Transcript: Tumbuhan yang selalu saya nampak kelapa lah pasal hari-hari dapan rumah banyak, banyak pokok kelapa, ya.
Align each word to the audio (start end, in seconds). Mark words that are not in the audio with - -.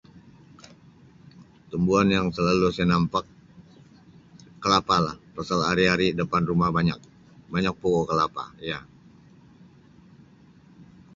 Tumbuhan 1.69 2.07
yang 2.15 2.27
selalu 2.35 2.67
saya 2.73 2.87
nampak 2.93 3.21
kelapa 4.61 4.95
lah 5.05 5.15
pasal 5.37 5.59
hari-hari 5.69 6.07
dapan 6.19 6.41
rumah 6.49 6.69
banyak, 6.77 6.97
banyak 7.53 7.75
pokok 7.81 8.05
kelapa, 8.09 8.45
ya. 8.69 8.79